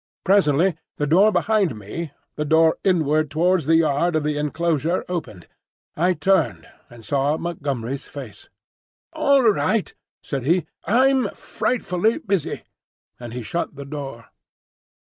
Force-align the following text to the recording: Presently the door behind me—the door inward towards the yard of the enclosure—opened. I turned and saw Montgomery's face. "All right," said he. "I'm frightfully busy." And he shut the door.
Presently 0.23 0.77
the 0.97 1.05
door 1.05 1.31
behind 1.31 1.77
me—the 1.77 2.45
door 2.45 2.79
inward 2.83 3.29
towards 3.29 3.67
the 3.67 3.75
yard 3.75 4.15
of 4.15 4.23
the 4.23 4.35
enclosure—opened. 4.35 5.45
I 5.95 6.13
turned 6.13 6.67
and 6.89 7.05
saw 7.05 7.37
Montgomery's 7.37 8.07
face. 8.07 8.49
"All 9.13 9.43
right," 9.43 9.93
said 10.23 10.43
he. 10.43 10.65
"I'm 10.85 11.29
frightfully 11.35 12.17
busy." 12.17 12.63
And 13.19 13.31
he 13.33 13.43
shut 13.43 13.75
the 13.75 13.85
door. 13.85 14.29